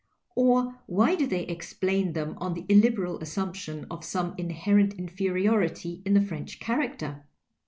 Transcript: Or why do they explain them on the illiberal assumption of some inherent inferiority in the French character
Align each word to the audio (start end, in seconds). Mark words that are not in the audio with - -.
Or 0.35 0.77
why 0.87 1.13
do 1.13 1.27
they 1.27 1.43
explain 1.43 2.13
them 2.13 2.33
on 2.39 2.55
the 2.55 2.65
illiberal 2.67 3.19
assumption 3.19 3.85
of 3.91 4.03
some 4.03 4.33
inherent 4.39 4.95
inferiority 4.95 6.01
in 6.05 6.15
the 6.15 6.21
French 6.25 6.59
character 6.59 7.23